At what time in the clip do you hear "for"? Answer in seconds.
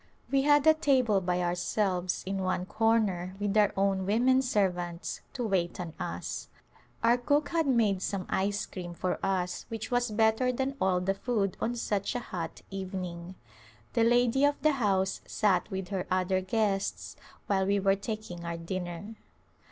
8.95-9.23